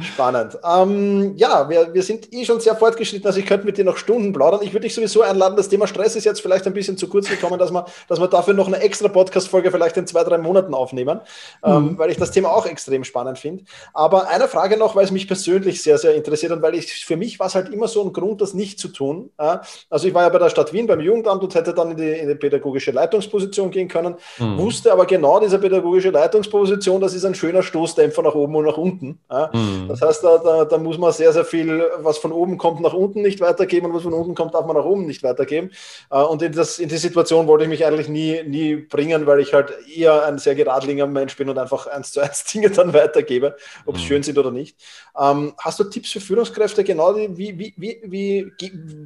[0.00, 0.58] Spannend.
[0.68, 3.96] Ähm, ja, wir, wir sind eh schon sehr fortgeschritten, also ich könnte mit dir noch
[3.96, 4.60] Stunden plaudern.
[4.62, 7.28] Ich würde dich sowieso einladen, das Thema Stress ist jetzt vielleicht ein bisschen zu kurz
[7.28, 10.74] gekommen, dass wir, dass wir dafür noch eine extra Podcast-Folge vielleicht in zwei, drei Monaten
[10.74, 11.20] aufnehmen,
[11.64, 11.88] ähm, mhm.
[11.88, 13.64] ähm, weil ich das Thema auch extrem spannend finde.
[13.92, 17.16] Aber eine Frage noch, weil es mich persönlich sehr, sehr interessiert und weil ich für
[17.16, 19.30] mich war es halt immer so ein Grund, das nicht nicht zu tun.
[19.36, 22.10] Also ich war ja bei der Stadt Wien beim Jugendamt und hätte dann in die,
[22.10, 24.58] in die pädagogische Leitungsposition gehen können, mhm.
[24.58, 28.76] wusste aber genau diese pädagogische Leitungsposition, das ist ein schöner Stoßdämpfer nach oben und nach
[28.76, 29.18] unten.
[29.30, 29.88] Mhm.
[29.88, 32.94] Das heißt, da, da, da, muss man sehr, sehr viel, was von oben kommt, nach
[32.94, 35.70] unten nicht weitergeben und was von unten kommt, darf man nach oben nicht weitergeben.
[36.10, 39.40] Äh, und in, das, in die Situation wollte ich mich eigentlich nie, nie bringen, weil
[39.40, 42.92] ich halt eher ein sehr geradliniger Mensch bin und einfach eins zu eins Dinge dann
[42.92, 44.06] weitergebe, ob es mhm.
[44.06, 44.76] schön sind oder nicht.
[45.18, 48.52] Ähm, hast du Tipps für Führungskräfte, genau wie, wie, wie, wie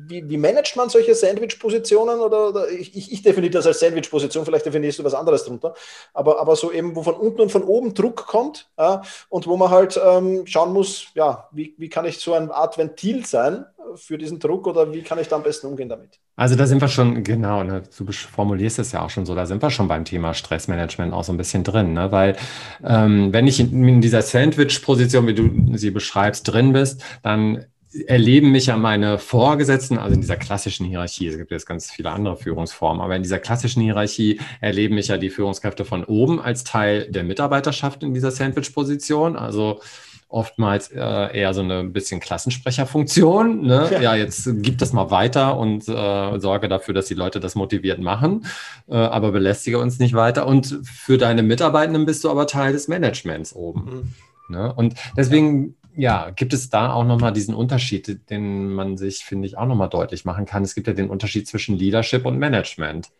[0.08, 2.20] wie, wie managt man solche Sandwich-Positionen?
[2.20, 5.74] Oder, oder, ich, ich definiere das als Sandwich-Position, vielleicht definierst du was anderes drunter.
[6.18, 9.56] Aber, aber so eben, wo von unten und von oben Druck kommt ja, und wo
[9.56, 13.66] man halt ähm, schauen muss, ja, wie, wie kann ich so eine Art Ventil sein
[13.94, 16.18] für diesen Druck oder wie kann ich da am besten umgehen damit?
[16.34, 19.46] Also da sind wir schon, genau, ne, du formulierst es ja auch schon so, da
[19.46, 22.10] sind wir schon beim Thema Stressmanagement auch so ein bisschen drin, ne?
[22.10, 22.36] weil
[22.82, 27.64] ähm, wenn ich in, in dieser Sandwich-Position, wie du sie beschreibst, drin bist, dann
[28.06, 32.10] erleben mich ja meine Vorgesetzten, also in dieser klassischen Hierarchie, es gibt jetzt ganz viele
[32.10, 36.64] andere Führungsformen, aber in dieser klassischen Hierarchie erleben mich ja die Führungskräfte von oben als
[36.64, 39.36] Teil der Mitarbeiterschaft in dieser Sandwich-Position.
[39.36, 39.80] Also
[40.28, 40.98] oftmals äh,
[41.38, 43.62] eher so eine bisschen Klassensprecherfunktion.
[43.62, 43.88] Ne?
[43.90, 44.00] Ja.
[44.00, 44.14] ja.
[44.14, 48.44] jetzt gib das mal weiter und äh, sorge dafür, dass die Leute das motiviert machen,
[48.88, 50.46] äh, aber belästige uns nicht weiter.
[50.46, 54.12] Und für deine Mitarbeitenden bist du aber Teil des Managements oben.
[54.48, 54.54] Mhm.
[54.54, 54.72] Ne?
[54.74, 59.58] Und deswegen ja, gibt es da auch nochmal diesen Unterschied, den man sich, finde ich,
[59.58, 60.62] auch nochmal deutlich machen kann.
[60.62, 63.10] Es gibt ja den Unterschied zwischen Leadership und Management.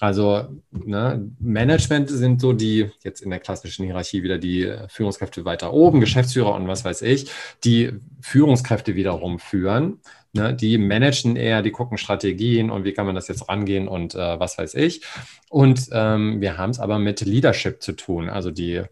[0.00, 5.72] Also ne, Management sind so die, jetzt in der klassischen Hierarchie wieder die Führungskräfte weiter
[5.72, 7.30] oben, Geschäftsführer und was weiß ich,
[7.62, 10.00] die Führungskräfte wiederum führen.
[10.32, 14.16] Ne, die managen eher, die gucken Strategien und wie kann man das jetzt rangehen und
[14.16, 15.02] äh, was weiß ich.
[15.48, 18.82] Und ähm, wir haben es aber mit Leadership zu tun, also die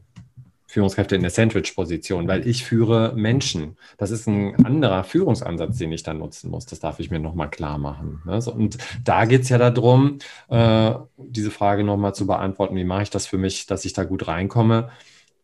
[0.73, 3.77] Führungskräfte in der Sandwich-Position, weil ich führe Menschen.
[3.99, 6.65] Das ist ein anderer Führungsansatz, den ich dann nutzen muss.
[6.65, 8.23] Das darf ich mir nochmal klar machen.
[8.25, 8.41] Ne?
[8.47, 13.11] Und da geht es ja darum, äh, diese Frage nochmal zu beantworten, wie mache ich
[13.11, 14.89] das für mich, dass ich da gut reinkomme.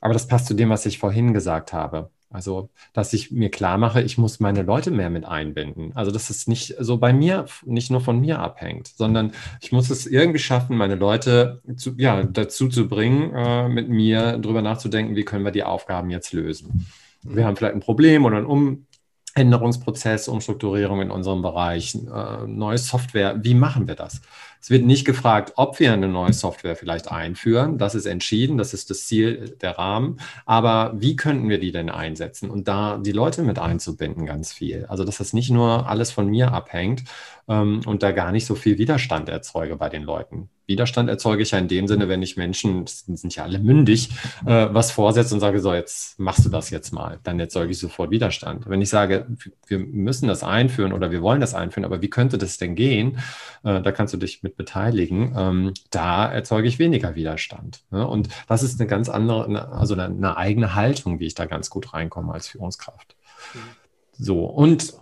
[0.00, 2.11] Aber das passt zu dem, was ich vorhin gesagt habe.
[2.30, 5.92] Also, dass ich mir klar mache, ich muss meine Leute mehr mit einbinden.
[5.94, 9.32] Also, dass es nicht so bei mir, nicht nur von mir abhängt, sondern
[9.62, 14.37] ich muss es irgendwie schaffen, meine Leute zu, ja, dazu zu bringen, äh, mit mir
[14.38, 16.87] darüber nachzudenken, wie können wir die Aufgaben jetzt lösen.
[17.22, 18.87] Wir haben vielleicht ein Problem oder ein um
[19.34, 23.37] Änderungsprozess, Umstrukturierung in unserem Bereich, äh, neue Software.
[23.42, 24.20] Wie machen wir das?
[24.61, 27.79] Es wird nicht gefragt, ob wir eine neue Software vielleicht einführen.
[27.79, 30.18] Das ist entschieden, das ist das Ziel, der Rahmen.
[30.47, 32.51] Aber wie könnten wir die denn einsetzen?
[32.51, 34.87] Und da die Leute mit einzubinden, ganz viel.
[34.87, 37.05] Also, dass das nicht nur alles von mir abhängt
[37.49, 40.51] ähm, und da gar nicht so viel Widerstand erzeuge bei den Leuten.
[40.68, 44.11] Widerstand erzeuge ich ja in dem Sinne, wenn ich Menschen, das sind ja alle mündig,
[44.44, 47.18] äh, was vorsetze und sage, so, jetzt machst du das jetzt mal.
[47.22, 48.68] Dann erzeuge ich sofort Widerstand.
[48.68, 49.26] Wenn ich sage,
[49.66, 53.18] wir müssen das einführen oder wir wollen das einführen, aber wie könnte das denn gehen?
[53.64, 55.35] Äh, da kannst du dich mit beteiligen.
[55.37, 57.83] Ähm, da erzeuge ich weniger Widerstand.
[57.90, 58.07] Ne?
[58.07, 61.70] Und das ist eine ganz andere, also eine, eine eigene Haltung, wie ich da ganz
[61.70, 63.16] gut reinkomme als Führungskraft.
[63.54, 63.59] Mhm.
[64.18, 64.92] So, und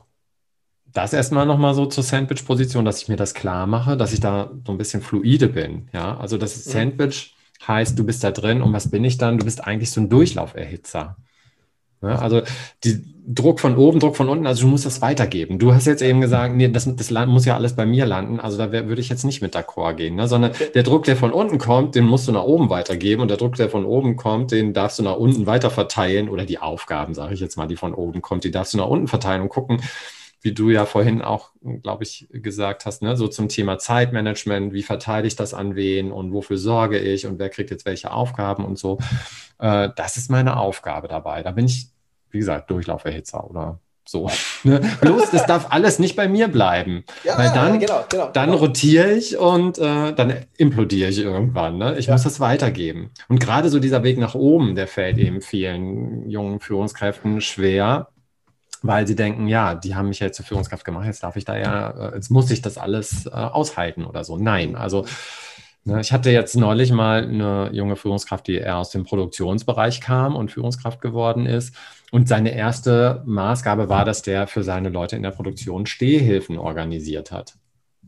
[0.92, 4.50] das erstmal nochmal so zur Sandwich-Position, dass ich mir das klar mache, dass ich da
[4.66, 5.88] so ein bisschen fluide bin.
[5.92, 6.70] Ja, also das mhm.
[6.70, 7.34] Sandwich
[7.66, 9.38] heißt, du bist da drin und was bin ich dann?
[9.38, 11.16] Du bist eigentlich so ein Durchlauferhitzer.
[12.02, 12.42] Ja, also
[12.84, 15.58] die, Druck von oben, Druck von unten, also du musst das weitergeben.
[15.58, 18.56] Du hast jetzt eben gesagt, nee, das, das muss ja alles bei mir landen, also
[18.56, 20.28] da wär, würde ich jetzt nicht mit d'accord gehen, ne?
[20.28, 23.36] sondern der Druck, der von unten kommt, den musst du nach oben weitergeben und der
[23.36, 27.14] Druck, der von oben kommt, den darfst du nach unten weiter verteilen oder die Aufgaben,
[27.14, 29.48] sage ich jetzt mal, die von oben kommt, die darfst du nach unten verteilen und
[29.48, 29.82] gucken,
[30.46, 31.50] wie du ja vorhin auch,
[31.82, 36.12] glaube ich, gesagt hast, ne, so zum Thema Zeitmanagement, wie verteile ich das an wen
[36.12, 38.98] und wofür sorge ich und wer kriegt jetzt welche Aufgaben und so.
[39.58, 41.42] Äh, das ist meine Aufgabe dabei.
[41.42, 41.88] Da bin ich,
[42.30, 44.30] wie gesagt, Durchlauferhitzer oder so.
[44.64, 44.80] Ne?
[45.00, 47.04] Bloß, das darf alles nicht bei mir bleiben.
[47.22, 48.58] Ja, weil dann, genau, genau, dann genau.
[48.58, 51.78] rotiere ich und äh, dann implodiere ich irgendwann.
[51.78, 51.96] Ne?
[51.98, 52.14] Ich ja.
[52.14, 53.10] muss das weitergeben.
[53.28, 58.08] Und gerade so dieser Weg nach oben, der fällt eben vielen jungen Führungskräften schwer,
[58.86, 61.44] weil sie denken, ja, die haben mich ja jetzt zur Führungskraft gemacht, jetzt darf ich
[61.44, 64.36] da ja, äh, jetzt muss ich das alles äh, aushalten oder so.
[64.36, 65.06] Nein, also
[65.84, 70.36] ne, ich hatte jetzt neulich mal eine junge Führungskraft, die eher aus dem Produktionsbereich kam
[70.36, 71.74] und Führungskraft geworden ist.
[72.12, 77.32] Und seine erste Maßgabe war, dass der für seine Leute in der Produktion Stehhilfen organisiert
[77.32, 77.54] hat.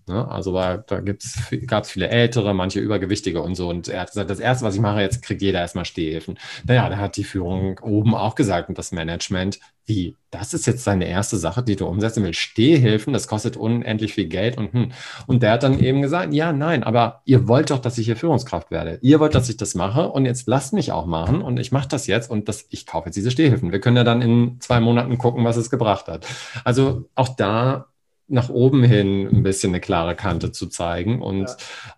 [0.08, 0.28] Ne?
[0.28, 3.68] Also war, da gab es viele Ältere, manche Übergewichtige und so.
[3.68, 6.38] Und er hat gesagt, das Erste, was ich mache, jetzt kriegt jeder erstmal Stehhilfen.
[6.64, 10.86] Naja, da hat die Führung oben auch gesagt und das Management, wie, das ist jetzt
[10.86, 12.40] deine erste Sache, die du umsetzen willst.
[12.40, 14.58] Stehhilfen, das kostet unendlich viel Geld.
[14.58, 14.92] Und, hm.
[15.26, 18.16] und der hat dann eben gesagt, ja, nein, aber ihr wollt doch, dass ich hier
[18.16, 18.98] Führungskraft werde.
[19.02, 21.88] Ihr wollt, dass ich das mache und jetzt lasst mich auch machen und ich mache
[21.88, 23.72] das jetzt und das, ich kaufe jetzt diese Stehhilfen.
[23.72, 26.26] Wir können ja dann in zwei Monaten gucken, was es gebracht hat.
[26.64, 27.86] Also auch da
[28.28, 31.48] nach oben hin ein bisschen eine klare Kante zu zeigen und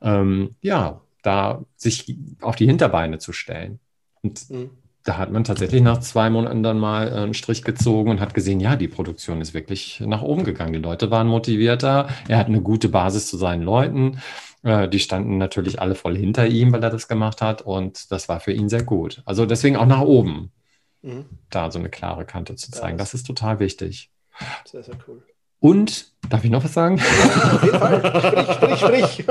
[0.01, 3.79] ja, ähm, ja da sich auf die Hinterbeine zu stellen.
[4.23, 4.71] Und mhm.
[5.05, 8.61] da hat man tatsächlich nach zwei Monaten dann mal einen Strich gezogen und hat gesehen,
[8.61, 10.73] ja, die Produktion ist wirklich nach oben gegangen.
[10.73, 14.21] Die Leute waren motivierter, er hat eine gute Basis zu seinen Leuten.
[14.63, 18.29] Äh, die standen natürlich alle voll hinter ihm, weil er das gemacht hat und das
[18.29, 19.23] war für ihn sehr gut.
[19.25, 20.53] Also deswegen auch nach oben.
[21.03, 21.25] Mhm.
[21.49, 22.99] Da so eine klare Kante zu zeigen.
[22.99, 24.11] das ist total wichtig.
[24.65, 25.23] Sehr, sehr cool.
[25.61, 26.97] Und, darf ich noch was sagen?
[26.97, 28.01] Ja, auf jeden Fall.
[28.25, 29.27] Sprich, sprich, sprich.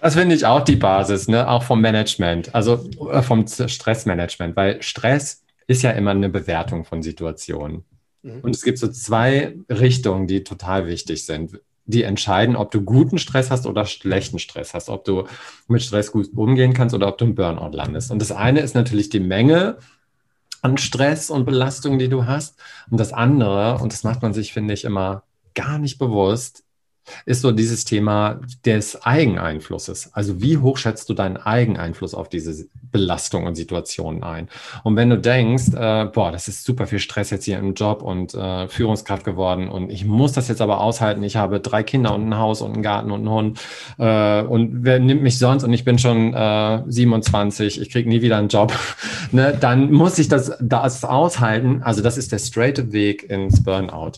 [0.00, 1.48] das finde ich auch die Basis, ne?
[1.48, 7.02] auch vom Management, also äh, vom Stressmanagement, weil Stress ist ja immer eine Bewertung von
[7.02, 7.84] Situationen.
[8.22, 8.40] Mhm.
[8.42, 11.60] Und es gibt so zwei Richtungen, die total wichtig sind.
[11.88, 15.24] Die entscheiden, ob du guten Stress hast oder schlechten Stress hast, ob du
[15.68, 18.10] mit Stress gut umgehen kannst oder ob du im Burnout landest.
[18.10, 19.78] Und das eine ist natürlich die Menge
[20.62, 22.56] an Stress und Belastung, die du hast.
[22.90, 25.22] Und das andere, und das macht man sich, finde ich, immer
[25.54, 26.65] gar nicht bewusst,
[27.24, 30.12] ist so dieses Thema des Eigeneinflusses.
[30.12, 34.48] Also wie hoch schätzt du deinen Eigeneinfluss auf diese Belastung und Situationen ein?
[34.84, 38.02] Und wenn du denkst, äh, boah, das ist super viel Stress jetzt hier im Job
[38.02, 42.14] und äh, Führungskraft geworden und ich muss das jetzt aber aushalten, ich habe drei Kinder
[42.14, 43.60] und ein Haus und einen Garten und einen Hund
[43.98, 46.32] äh, und wer nimmt mich sonst und ich bin schon
[46.86, 48.72] 27, äh, ich kriege nie wieder einen Job,
[49.32, 49.56] ne?
[49.58, 51.82] dann muss ich das, das aushalten.
[51.82, 54.12] Also das ist der straight Weg ins Burnout.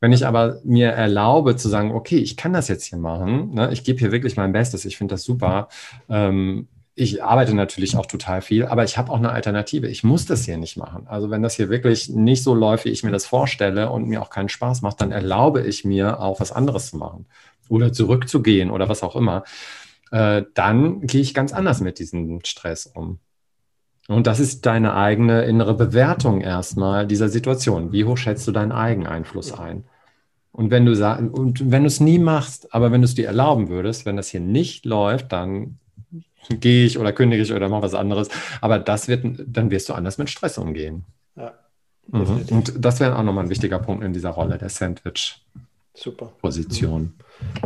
[0.00, 3.70] Wenn ich aber mir erlaube zu sagen, okay, ich kann das jetzt hier machen, ne,
[3.72, 5.68] ich gebe hier wirklich mein Bestes, ich finde das super.
[6.08, 9.88] Ähm, ich arbeite natürlich auch total viel, aber ich habe auch eine Alternative.
[9.88, 11.06] Ich muss das hier nicht machen.
[11.06, 14.20] Also wenn das hier wirklich nicht so läuft, wie ich mir das vorstelle und mir
[14.20, 17.26] auch keinen Spaß macht, dann erlaube ich mir auch was anderes zu machen
[17.68, 19.44] oder zurückzugehen oder was auch immer.
[20.10, 23.20] Äh, dann gehe ich ganz anders mit diesem Stress um.
[24.08, 27.92] Und das ist deine eigene innere Bewertung erstmal dieser Situation.
[27.92, 29.84] Wie hoch schätzt du deinen Eigeneinfluss ein?
[30.52, 30.92] Und wenn du
[31.32, 34.28] und wenn du es nie machst, aber wenn du es dir erlauben würdest, wenn das
[34.28, 35.78] hier nicht läuft, dann
[36.48, 38.30] gehe ich oder kündige ich oder mache was anderes.
[38.60, 41.04] Aber das wird, dann wirst du anders mit Stress umgehen.
[41.36, 41.54] Ja,
[42.08, 42.46] mhm.
[42.50, 47.14] Und das wäre auch nochmal ein wichtiger Punkt in dieser Rolle der Sandwich-Position.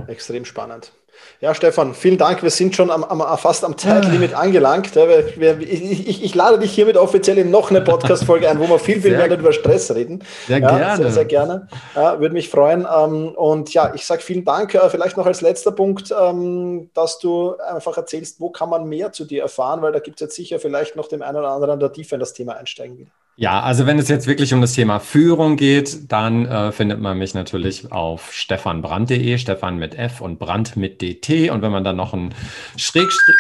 [0.07, 0.93] Extrem spannend.
[1.41, 2.43] Ja, Stefan, vielen Dank.
[2.43, 4.39] Wir sind schon am, am, fast am Zeitlimit ja.
[4.39, 4.97] angelangt.
[4.97, 9.01] Ich, ich, ich, lade dich hiermit offiziell in noch eine Podcast-Folge ein, wo wir viel,
[9.01, 10.25] viel sehr, mehr über Stress reden.
[10.47, 10.97] Sehr ja, gerne.
[10.97, 11.69] Sehr, sehr gerne.
[11.95, 12.87] Ja, würde mich freuen.
[12.91, 14.75] Ähm, und ja, ich sage vielen Dank.
[14.75, 19.13] Äh, vielleicht noch als letzter Punkt, ähm, dass du einfach erzählst, wo kann man mehr
[19.13, 21.79] zu dir erfahren, weil da gibt es jetzt sicher vielleicht noch dem einen oder anderen,
[21.79, 23.09] der tiefer in das Thema einsteigen will.
[23.37, 27.19] Ja, also wenn es jetzt wirklich um das Thema Führung geht, dann äh, findet man
[27.19, 31.51] mich natürlich auf stefanbrand.de, Stefan mit F und Brand mit DT.
[31.51, 32.33] Und wenn man dann noch einen
[32.77, 33.37] Schrägstrich,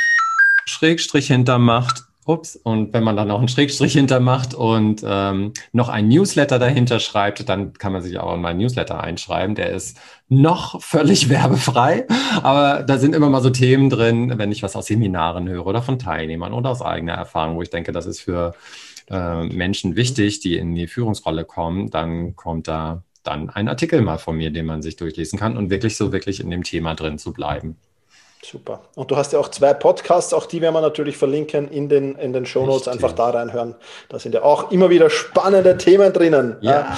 [0.66, 6.08] Schrägstrich hintermacht, ups, und wenn man dann noch einen Schrägstrich hintermacht und ähm, noch ein
[6.08, 9.54] Newsletter dahinter schreibt, dann kann man sich auch in meinen Newsletter einschreiben.
[9.54, 12.06] Der ist noch völlig werbefrei,
[12.42, 15.82] aber da sind immer mal so Themen drin, wenn ich was aus Seminaren höre oder
[15.82, 18.54] von Teilnehmern oder aus eigener Erfahrung, wo ich denke, das ist für
[19.10, 24.18] äh, Menschen wichtig, die in die Führungsrolle kommen, dann kommt da dann ein Artikel mal
[24.18, 27.18] von mir, den man sich durchlesen kann und wirklich so wirklich in dem Thema drin
[27.18, 27.76] zu bleiben.
[28.44, 28.82] Super.
[28.94, 32.14] Und du hast ja auch zwei Podcasts, auch die werden wir natürlich verlinken in den,
[32.16, 32.88] in den Show Notes.
[32.88, 33.74] Einfach da reinhören.
[34.10, 36.56] Da sind ja auch immer wieder spannende Themen drinnen.
[36.60, 36.94] Ja.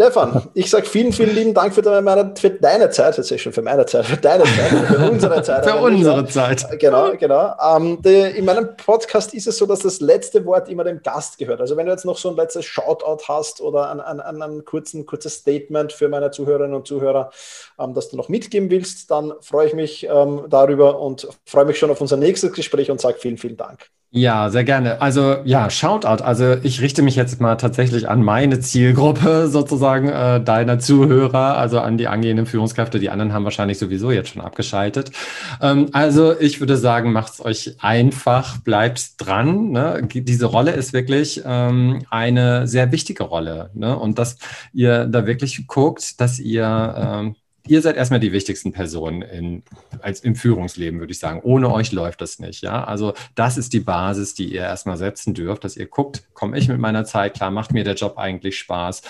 [0.00, 3.52] Stefan, ich sage vielen, vielen lieben Dank für deine, für deine Zeit, jetzt ist schon
[3.52, 5.68] für meine Zeit, für deine Zeit, für unsere Zeit.
[5.68, 6.80] für unsere Zeit.
[6.80, 7.52] Genau, genau.
[7.76, 11.36] Ähm, die, in meinem Podcast ist es so, dass das letzte Wort immer dem Gast
[11.36, 11.60] gehört.
[11.60, 14.64] Also wenn du jetzt noch so ein letztes Shoutout hast oder ein, ein, ein, ein
[14.64, 17.30] kurzen, kurzes Statement für meine Zuhörerinnen und Zuhörer,
[17.78, 21.78] ähm, das du noch mitgeben willst, dann freue ich mich ähm, darüber und freue mich
[21.78, 23.90] schon auf unser nächstes Gespräch und sage vielen, vielen Dank.
[24.12, 25.00] Ja, sehr gerne.
[25.00, 26.24] Also ja, Shoutout.
[26.24, 31.78] Also ich richte mich jetzt mal tatsächlich an meine Zielgruppe sozusagen äh, deiner Zuhörer, also
[31.78, 32.98] an die angehenden Führungskräfte.
[32.98, 35.12] Die anderen haben wahrscheinlich sowieso jetzt schon abgeschaltet.
[35.60, 39.70] Ähm, also ich würde sagen, macht's euch einfach, bleibt dran.
[39.70, 40.02] Ne?
[40.12, 43.70] Diese Rolle ist wirklich ähm, eine sehr wichtige Rolle.
[43.74, 43.96] Ne?
[43.96, 44.38] Und dass
[44.72, 49.62] ihr da wirklich guckt, dass ihr ähm, ihr seid erstmal die wichtigsten Personen in,
[50.00, 51.40] als im Führungsleben, würde ich sagen.
[51.42, 52.62] Ohne euch läuft das nicht.
[52.62, 56.58] Ja, also das ist die Basis, die ihr erstmal setzen dürft, dass ihr guckt, komme
[56.58, 59.02] ich mit meiner Zeit klar, macht mir der Job eigentlich Spaß.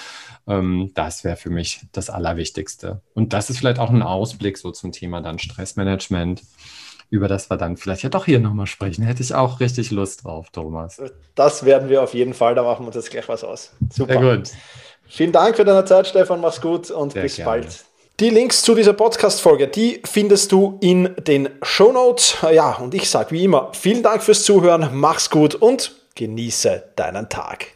[0.46, 3.00] Ähm, das wäre für mich das Allerwichtigste.
[3.14, 6.42] Und das ist vielleicht auch ein Ausblick so zum Thema dann Stressmanagement
[7.10, 9.02] über das wir dann vielleicht ja doch hier nochmal sprechen.
[9.02, 11.02] Hätte ich auch richtig Lust drauf, Thomas.
[11.34, 13.72] Das werden wir auf jeden Fall, da machen wir uns jetzt gleich was aus.
[13.92, 14.20] Super.
[14.20, 14.50] Sehr gut.
[15.08, 16.40] Vielen Dank für deine Zeit, Stefan.
[16.40, 17.50] Mach's gut und Sehr bis gerne.
[17.50, 17.84] bald.
[18.20, 22.36] Die Links zu dieser Podcast-Folge, die findest du in den Show Notes.
[22.52, 27.30] Ja, und ich sage wie immer, vielen Dank fürs Zuhören, mach's gut und genieße deinen
[27.30, 27.68] Tag.